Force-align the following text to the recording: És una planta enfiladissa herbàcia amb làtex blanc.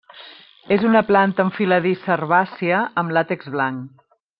És 0.75 0.85
una 0.91 1.03
planta 1.11 1.45
enfiladissa 1.49 2.13
herbàcia 2.17 2.83
amb 3.03 3.19
làtex 3.19 3.51
blanc. 3.59 4.07